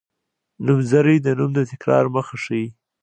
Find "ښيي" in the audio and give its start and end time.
2.43-2.65